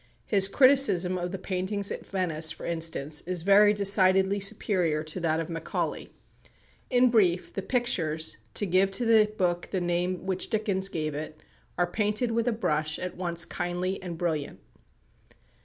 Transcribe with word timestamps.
His 0.25 0.47
criticism 0.47 1.15
of 1.15 1.31
the 1.31 1.37
paintings 1.37 1.91
at 1.91 2.07
Venice, 2.07 2.51
for 2.51 2.65
instance, 2.65 3.21
is 3.27 3.43
very 3.43 3.71
decidedly 3.71 4.39
superior 4.39 5.03
to 5.03 5.19
that 5.19 5.39
of 5.39 5.47
Macaulay. 5.47 6.11
In 6.89 7.11
brief 7.11 7.53
the 7.53 7.61
"Pictures," 7.61 8.37
to 8.55 8.65
give 8.65 8.89
to 8.93 9.05
the 9.05 9.31
book 9.37 9.67
the 9.69 9.79
name 9.79 10.25
which 10.25 10.49
Dickens 10.49 10.89
gave 10.89 11.13
it, 11.13 11.43
are 11.77 11.85
painted 11.85 12.31
with 12.31 12.47
a 12.47 12.51
brush 12.51 12.97
at 12.97 13.15
once 13.15 13.45
kindly 13.45 14.01
and 14.01 14.17
brilliant. 14.17 14.59